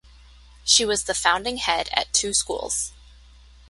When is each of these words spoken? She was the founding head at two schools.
She 0.63 0.83
was 0.83 1.03
the 1.03 1.13
founding 1.13 1.57
head 1.57 1.87
at 1.93 2.11
two 2.11 2.33
schools. 2.33 2.91